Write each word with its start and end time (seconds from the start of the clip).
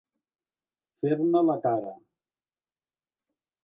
Fer-ne 1.03 1.43
la 1.51 1.59
cara. 1.69 1.95